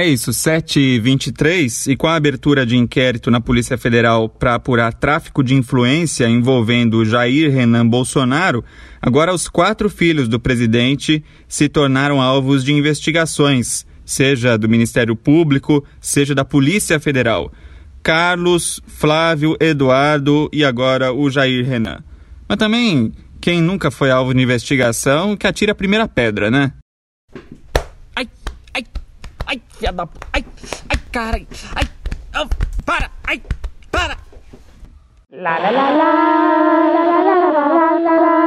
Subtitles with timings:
[0.00, 5.44] É isso, 7h23, e com a abertura de inquérito na Polícia Federal para apurar tráfico
[5.44, 8.64] de influência envolvendo Jair Renan Bolsonaro,
[9.02, 15.84] agora os quatro filhos do presidente se tornaram alvos de investigações, seja do Ministério Público,
[16.00, 17.52] seja da Polícia Federal.
[18.02, 22.02] Carlos, Flávio, Eduardo e agora o Jair Renan.
[22.48, 26.72] Mas também, quem nunca foi alvo de investigação, que atira a primeira pedra, né?
[29.50, 30.06] Ai, filha da.
[30.32, 30.44] Ai,
[30.90, 31.36] ai, cara.
[31.74, 31.86] Ai,
[32.38, 32.46] oh,
[32.86, 33.42] para, ai,
[33.90, 34.16] para.
[35.32, 36.10] La la la la
[36.94, 38.46] la la la la la la la la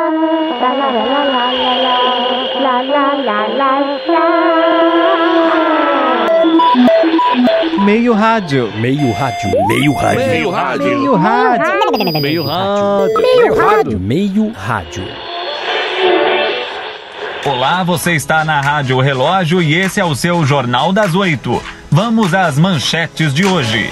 [2.63, 3.83] la la la la
[7.83, 8.71] Meio rádio.
[8.79, 9.49] Meio rádio.
[9.67, 10.25] Meio rádio.
[10.25, 10.85] Meio rádio.
[10.87, 12.21] Meio rádio.
[12.21, 13.19] Meio rádio.
[13.19, 13.99] Meio rádio.
[13.99, 15.32] Meio rádio.
[17.45, 21.61] Olá, você está na Rádio Relógio e esse é o seu Jornal das Oito.
[21.91, 23.91] Vamos às manchetes de hoje.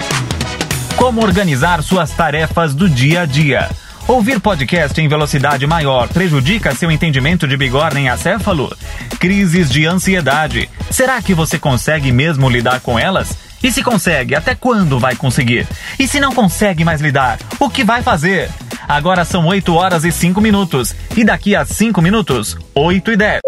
[0.95, 3.69] Como organizar suas tarefas do dia a dia?
[4.07, 8.73] Ouvir podcast em velocidade maior prejudica seu entendimento de bigorna em acéfalo?
[9.19, 10.69] Crises de ansiedade.
[10.89, 13.37] Será que você consegue mesmo lidar com elas?
[13.61, 15.67] E se consegue, até quando vai conseguir?
[15.99, 18.49] E se não consegue mais lidar, o que vai fazer?
[18.87, 20.95] Agora são 8 horas e 5 minutos.
[21.15, 23.41] E daqui a 5 minutos, 8 e 10.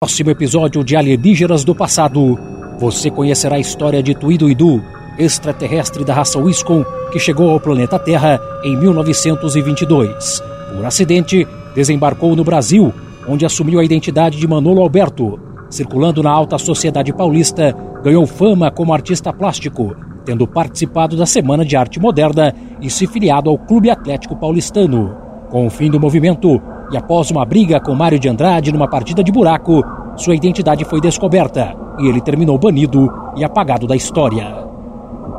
[0.00, 2.38] Próximo episódio de Alienígenas do Passado.
[2.78, 4.82] Você conhecerá a história de Tuiduidu,
[5.18, 10.42] extraterrestre da raça Wiscom que chegou ao planeta Terra em 1922.
[10.74, 12.94] Por acidente, desembarcou no Brasil,
[13.28, 15.38] onde assumiu a identidade de Manolo Alberto.
[15.68, 21.76] Circulando na alta sociedade paulista, ganhou fama como artista plástico, tendo participado da Semana de
[21.76, 25.16] Arte Moderna e se filiado ao Clube Atlético Paulistano.
[25.50, 26.60] Com o fim do movimento,
[26.92, 29.82] e após uma briga com Mário de Andrade numa partida de buraco,
[30.16, 34.68] sua identidade foi descoberta e ele terminou banido e apagado da história.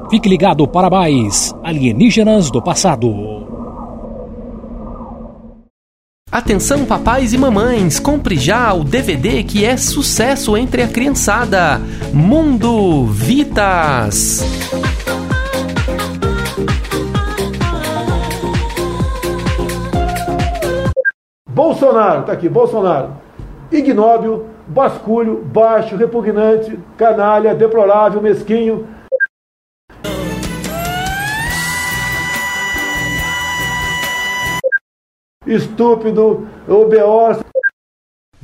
[0.09, 3.50] Fique ligado para mais Alienígenas do Passado.
[6.31, 11.81] Atenção papais e mamães, compre já o DVD que é sucesso entre a criançada.
[12.13, 14.41] Mundo Vitas.
[21.49, 23.09] Bolsonaro, tá aqui, Bolsonaro.
[23.69, 28.87] Ignóbil, basculho, baixo, repugnante, canalha, deplorável, mesquinho.
[35.53, 37.39] Estúpido, obeós.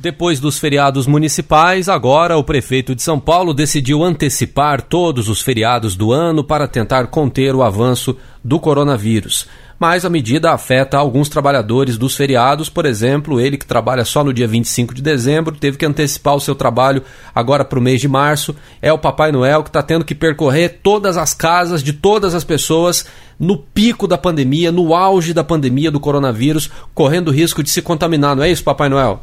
[0.00, 5.96] Depois dos feriados municipais, agora o prefeito de São Paulo decidiu antecipar todos os feriados
[5.96, 11.96] do ano para tentar conter o avanço do coronavírus mas a medida afeta alguns trabalhadores
[11.96, 15.86] dos feriados, por exemplo, ele que trabalha só no dia 25 de dezembro, teve que
[15.86, 17.02] antecipar o seu trabalho
[17.34, 18.54] agora para o mês de março.
[18.82, 22.44] É o Papai Noel que está tendo que percorrer todas as casas de todas as
[22.44, 23.06] pessoas
[23.38, 27.80] no pico da pandemia, no auge da pandemia do coronavírus, correndo o risco de se
[27.80, 29.22] contaminar, não é isso, Papai Noel?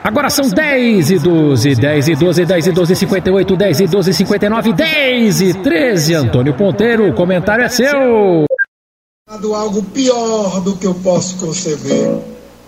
[0.00, 4.14] Agora são 10 e 12, 10 e 12, 10 e 12, 58, 10 e 12,
[4.14, 6.14] 59, 10 e 13.
[6.14, 8.47] Antônio Ponteiro, o comentário é seu
[9.54, 12.08] algo pior do que eu posso conceber.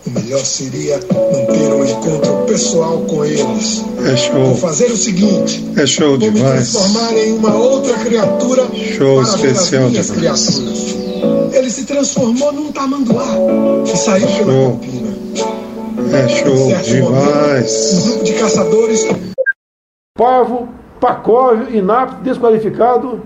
[0.07, 3.85] O melhor seria não ter um encontro pessoal com eles.
[4.07, 4.47] É show.
[4.47, 5.69] Vou fazer o seguinte.
[5.77, 6.35] É show vou demais.
[6.35, 10.47] me transformar em uma outra criatura show para especial as minhas demais.
[10.49, 11.55] criaturas.
[11.55, 13.27] Ele se transformou num tamanduá
[13.85, 14.47] e saiu show.
[14.47, 15.17] pela campina.
[16.13, 17.93] É show demais.
[17.93, 19.07] Momento, um grupo de caçadores.
[20.17, 23.23] Pavo, Pacóvio, inapto, desqualificado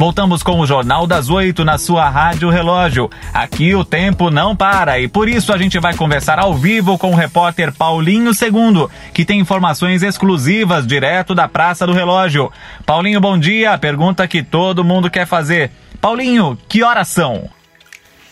[0.00, 3.10] Voltamos com o Jornal das Oito na sua Rádio Relógio.
[3.34, 7.10] Aqui o tempo não para e por isso a gente vai conversar ao vivo com
[7.10, 12.50] o repórter Paulinho Segundo, que tem informações exclusivas direto da Praça do Relógio.
[12.86, 13.76] Paulinho, bom dia.
[13.76, 15.70] Pergunta que todo mundo quer fazer.
[16.00, 17.50] Paulinho, que horas são?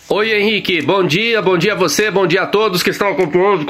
[0.09, 3.67] Oi Henrique, bom dia, bom dia a você, bom dia a todos que estão acompanhando.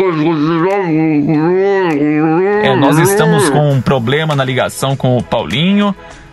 [2.63, 5.93] É, nós estamos com um problema na ligação com o Paulinho.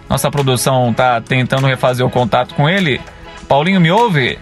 [0.10, 3.02] Nossa produção tá tentando refazer o contato com ele.
[3.48, 4.38] Paulinho, me ouve?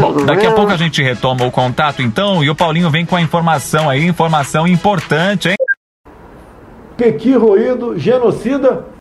[0.00, 3.16] Bom, daqui a pouco a gente retoma o contato então e o Paulinho vem com
[3.16, 5.56] a informação aí, informação importante, hein?
[6.96, 8.95] Pequi roído, genocida.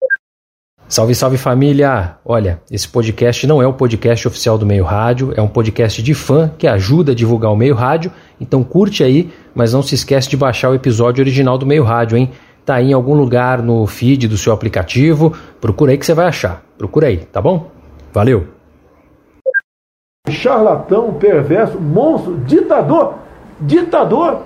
[0.87, 2.15] Salve, salve família!
[2.23, 6.13] Olha, esse podcast não é o podcast oficial do Meio Rádio, é um podcast de
[6.13, 10.29] fã que ajuda a divulgar o Meio Rádio, então curte aí, mas não se esquece
[10.29, 12.29] de baixar o episódio original do Meio Rádio, hein?
[12.63, 16.27] Tá aí em algum lugar no feed do seu aplicativo, procura aí que você vai
[16.27, 16.63] achar.
[16.77, 17.67] Procura aí, tá bom?
[18.13, 18.47] Valeu!
[20.29, 23.15] Charlatão, perverso, monstro, ditador.
[23.59, 24.43] Ditador.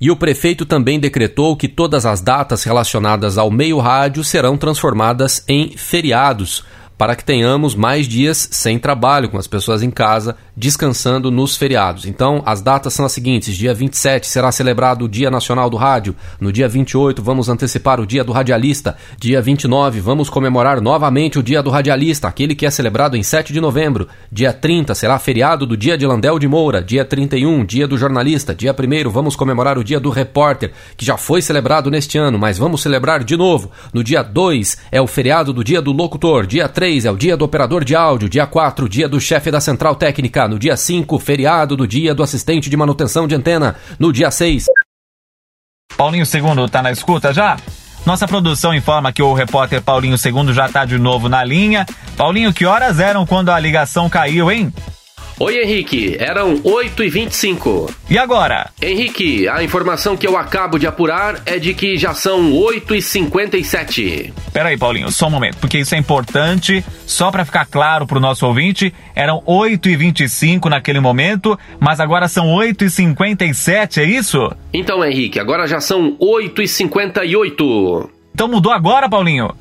[0.00, 5.44] E o prefeito também decretou que todas as datas relacionadas ao meio rádio serão transformadas
[5.46, 6.64] em feriados,
[7.00, 12.04] para que tenhamos mais dias sem trabalho, com as pessoas em casa, descansando nos feriados.
[12.04, 16.14] Então, as datas são as seguintes: dia 27 será celebrado o Dia Nacional do Rádio,
[16.38, 21.42] no dia 28 vamos antecipar o Dia do Radialista, dia 29 vamos comemorar novamente o
[21.42, 25.64] Dia do Radialista, aquele que é celebrado em 7 de novembro, dia 30 será feriado
[25.64, 29.78] do Dia de Landel de Moura, dia 31, Dia do Jornalista, dia 1 vamos comemorar
[29.78, 33.70] o Dia do Repórter, que já foi celebrado neste ano, mas vamos celebrar de novo.
[33.90, 37.16] No dia 2 é o feriado do Dia do Locutor, dia 3 3 é o
[37.16, 40.76] dia do operador de áudio, dia 4, dia do chefe da central técnica, no dia
[40.76, 44.66] 5, feriado do dia do assistente de manutenção de antena, no dia 6.
[45.96, 47.56] Paulinho II tá na escuta já?
[48.04, 51.86] Nossa produção informa que o repórter Paulinho II já tá de novo na linha.
[52.16, 54.72] Paulinho, que horas eram quando a ligação caiu, hein?
[55.42, 56.16] Oi, Henrique.
[56.18, 57.90] Eram 8h25.
[58.10, 58.68] E agora?
[58.82, 64.34] Henrique, a informação que eu acabo de apurar é de que já são 8h57.
[64.52, 66.84] Peraí, Paulinho, só um momento, porque isso é importante.
[67.06, 73.96] Só para ficar claro pro nosso ouvinte, eram 8h25 naquele momento, mas agora são 8h57,
[73.96, 74.52] é isso?
[74.74, 78.10] Então, Henrique, agora já são 8h58.
[78.34, 79.54] Então mudou agora, Paulinho?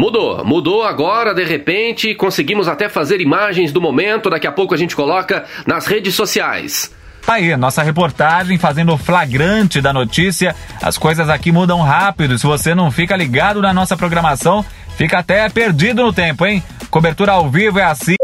[0.00, 4.76] Mudou, mudou agora, de repente, conseguimos até fazer imagens do momento, daqui a pouco a
[4.78, 6.90] gente coloca nas redes sociais.
[7.20, 10.56] Tá aí, nossa reportagem fazendo o flagrante da notícia.
[10.82, 12.38] As coisas aqui mudam rápido.
[12.38, 14.64] Se você não fica ligado na nossa programação,
[14.96, 16.62] fica até perdido no tempo, hein?
[16.90, 18.16] Cobertura ao vivo é assim.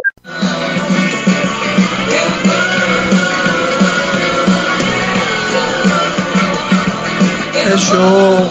[7.55, 8.51] É show.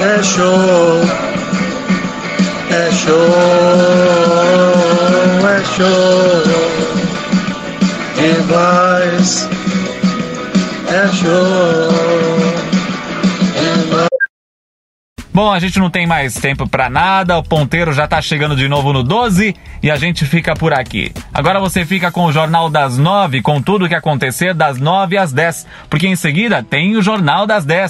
[0.00, 1.29] É show.
[2.72, 3.16] É show,
[5.48, 6.60] é show
[8.20, 9.48] demais.
[10.88, 12.30] É show.
[15.32, 18.68] Bom, a gente não tem mais tempo para nada, o ponteiro já tá chegando de
[18.68, 21.12] novo no 12 e a gente fica por aqui.
[21.32, 25.16] Agora você fica com o Jornal das 9, com tudo o que acontecer das 9
[25.16, 27.88] às 10, porque em seguida tem o Jornal das 10.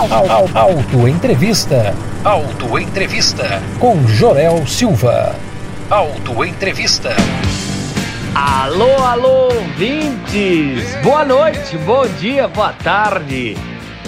[0.00, 1.94] Auto Entrevista.
[2.24, 3.62] Auto Entrevista.
[3.78, 5.36] Com Jorel Silva.
[5.90, 7.14] Auto Entrevista.
[8.34, 10.96] Alô, alô, ouvintes!
[11.02, 13.58] Boa noite, bom dia, boa tarde.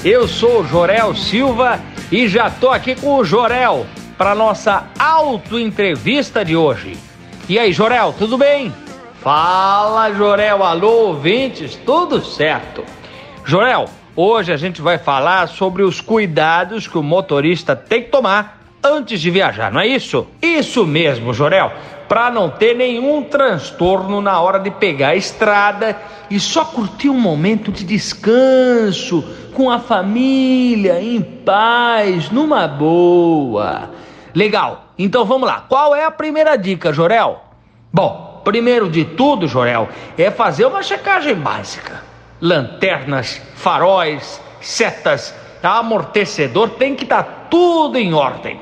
[0.03, 1.79] Eu sou o Jorel Silva
[2.11, 3.87] e já tô aqui com o Jorel
[4.17, 6.97] para nossa auto entrevista de hoje.
[7.47, 8.73] E aí, Jorel, tudo bem?
[9.21, 12.83] Fala, Jorel, alô, ouvintes, tudo certo.
[13.45, 18.61] Jorel, Hoje a gente vai falar sobre os cuidados que o motorista tem que tomar
[18.85, 20.27] antes de viajar, não é isso?
[20.43, 21.73] Isso mesmo, Jorel.
[22.07, 25.97] Para não ter nenhum transtorno na hora de pegar a estrada
[26.29, 29.25] e só curtir um momento de descanso
[29.55, 33.89] com a família, em paz, numa boa.
[34.35, 34.89] Legal.
[34.99, 35.65] Então vamos lá.
[35.67, 37.43] Qual é a primeira dica, Jorel?
[37.91, 39.89] Bom, primeiro de tudo, Jorel,
[40.19, 42.12] é fazer uma checagem básica
[42.43, 45.33] lanternas, faróis, setas,
[45.63, 48.59] amortecedor, tem que estar tá tudo em ordem.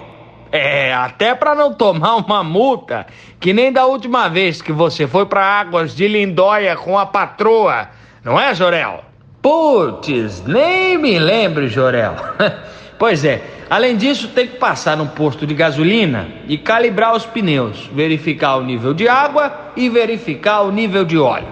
[0.53, 3.07] É, até para não tomar uma multa,
[3.39, 7.89] que nem da última vez que você foi para Águas de Lindóia com a patroa,
[8.23, 9.05] não é, Jorel?
[9.41, 12.15] Putz, nem me lembre, Jorel.
[12.99, 17.89] pois é, além disso, tem que passar num posto de gasolina e calibrar os pneus,
[17.95, 21.49] verificar o nível de água e verificar o nível de óleo.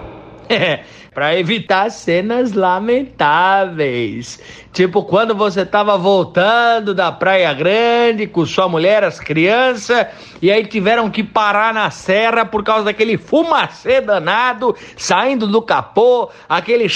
[1.18, 4.40] para evitar cenas lamentáveis.
[4.72, 10.06] Tipo quando você tava voltando da Praia Grande com sua mulher, as crianças,
[10.40, 16.30] e aí tiveram que parar na serra por causa daquele fumacê danado saindo do capô,
[16.48, 16.87] aquele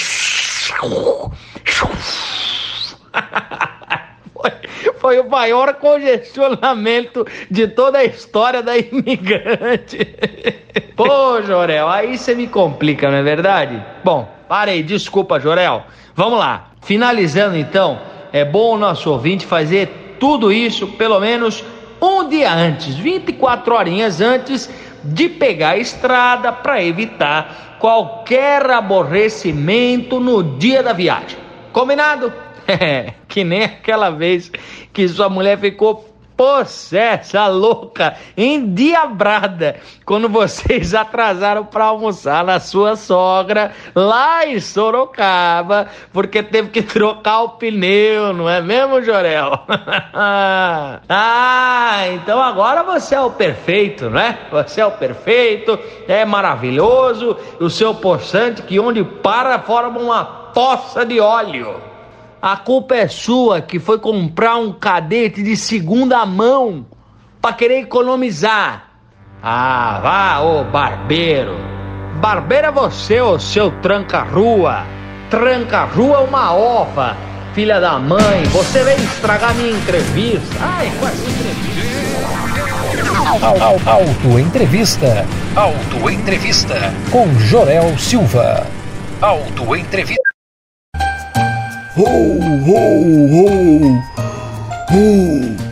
[4.97, 10.07] foi o maior congestionamento de toda a história da imigrante.
[10.95, 13.83] Pô, Jorel, aí você me complica, não é verdade?
[14.03, 15.83] Bom, parei, desculpa, Jorel.
[16.15, 16.71] Vamos lá.
[16.81, 17.99] Finalizando então,
[18.31, 21.63] é bom o nosso ouvinte fazer tudo isso pelo menos
[22.01, 24.69] um dia antes, 24 horinhas antes
[25.03, 31.37] de pegar a estrada para evitar qualquer aborrecimento no dia da viagem.
[31.71, 32.31] Combinado?
[32.83, 34.51] É, que nem aquela vez
[34.91, 43.71] que sua mulher ficou possessa, louca, endiabrada, quando vocês atrasaram para almoçar na sua sogra
[43.95, 49.59] lá em Sorocaba, porque teve que trocar o pneu, não é mesmo, Jorel?
[51.07, 54.39] ah, então agora você é o perfeito, né?
[54.51, 55.77] Você é o perfeito,
[56.07, 61.92] é maravilhoso, o seu poçante que onde para forma uma poça de óleo.
[62.43, 66.85] A culpa é sua que foi comprar um cadete de segunda mão
[67.41, 68.89] para querer economizar.
[69.41, 71.55] Ah, vá, ô barbeiro.
[72.19, 74.85] Barbeiro é você, ô seu tranca-rua.
[75.29, 77.15] Tranca-rua é uma ova,
[77.53, 78.43] filha da mãe.
[78.51, 80.57] Você veio estragar minha entrevista.
[80.59, 81.63] Ai, com essa entrevista.
[83.89, 85.25] Auto Entrevista.
[85.55, 86.93] Auto Entrevista.
[87.09, 88.67] Com Jorel Silva.
[89.21, 90.22] Auto Entrevista.
[91.95, 92.79] Ho, ho,
[93.33, 93.45] ho,
[94.89, 95.62] ho.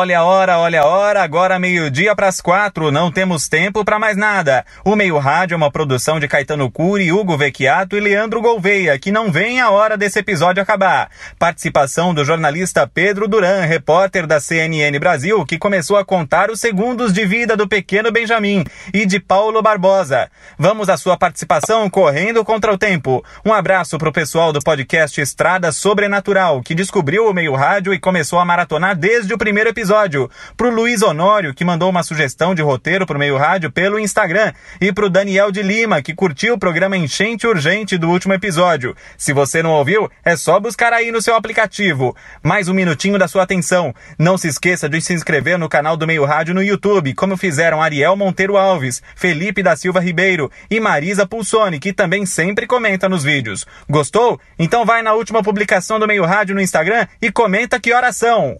[0.00, 3.98] Olha a hora, olha a hora, agora meio-dia para as quatro, não temos tempo para
[3.98, 4.64] mais nada.
[4.82, 9.12] O Meio Rádio é uma produção de Caetano Cury, Hugo Vecchiato e Leandro Gouveia, que
[9.12, 11.10] não vem a hora desse episódio acabar.
[11.38, 17.12] Participação do jornalista Pedro Duran, repórter da CNN Brasil, que começou a contar os segundos
[17.12, 18.64] de vida do pequeno Benjamin,
[18.94, 20.30] e de Paulo Barbosa.
[20.58, 23.22] Vamos à sua participação correndo contra o tempo.
[23.44, 27.98] Um abraço para o pessoal do podcast Estrada Sobrenatural, que descobriu o Meio Rádio e
[28.00, 32.54] começou a maratonar desde o primeiro episódio episódio, pro Luiz Honório, que mandou uma sugestão
[32.54, 36.58] de roteiro pro Meio Rádio pelo Instagram, e pro Daniel de Lima, que curtiu o
[36.58, 38.94] programa Enchente Urgente do último episódio.
[39.18, 42.14] Se você não ouviu, é só buscar aí no seu aplicativo.
[42.40, 43.92] Mais um minutinho da sua atenção.
[44.16, 47.82] Não se esqueça de se inscrever no canal do Meio Rádio no YouTube, como fizeram
[47.82, 53.24] Ariel Monteiro Alves, Felipe da Silva Ribeiro e Marisa Pulsoni, que também sempre comenta nos
[53.24, 53.66] vídeos.
[53.88, 54.40] Gostou?
[54.56, 58.56] Então vai na última publicação do Meio Rádio no Instagram e comenta que horas são.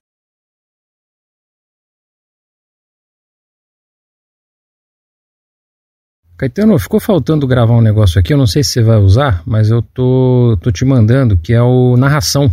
[6.40, 9.68] Caetano, ficou faltando gravar um negócio aqui, eu não sei se você vai usar, mas
[9.68, 12.50] eu tô, tô te mandando, que é o narração.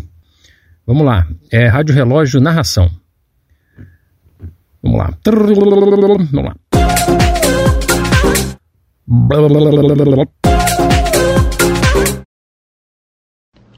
[0.85, 2.91] Vamos lá, é Rádio Relógio Narração.
[4.83, 5.13] Vamos lá.
[6.33, 6.55] Vamos lá.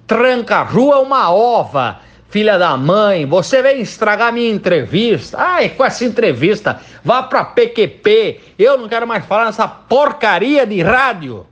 [0.07, 1.99] Tranca rua uma ova
[2.29, 5.35] Filha da mãe, você vem estragar minha entrevista.
[5.39, 8.39] Ai, com essa entrevista, vá pra PQP.
[8.57, 11.47] Eu não quero mais falar nessa porcaria de rádio.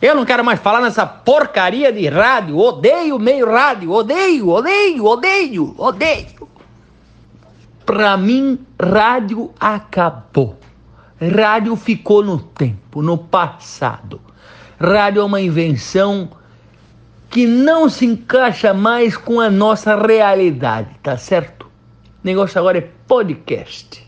[0.00, 2.56] Eu não quero mais falar nessa porcaria de rádio.
[2.56, 3.90] Odeio meio rádio.
[3.90, 6.48] Odeio, odeio, odeio, odeio.
[7.84, 10.58] Pra mim, rádio acabou.
[11.20, 14.20] Rádio ficou no tempo, no passado.
[14.80, 16.30] Rádio é uma invenção
[17.30, 21.66] que não se encaixa mais com a nossa realidade, tá certo?
[21.66, 21.70] O
[22.24, 24.07] negócio agora é podcast.